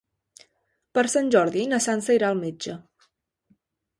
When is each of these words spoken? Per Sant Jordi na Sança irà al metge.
Per 0.97 1.03
Sant 1.15 1.29
Jordi 1.35 1.67
na 1.75 1.79
Sança 1.87 2.17
irà 2.19 2.31
al 2.35 2.41
metge. 2.41 2.79